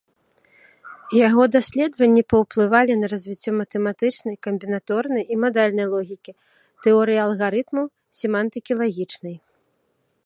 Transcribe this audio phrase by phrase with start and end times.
[1.27, 6.31] Яго даследаванні паўплывалі на развіццё матэматычнай, камбінаторнай і мадальнай логікі,
[6.89, 7.85] тэорыі алгарытмаў,
[8.23, 9.35] семантыкі лагічнай.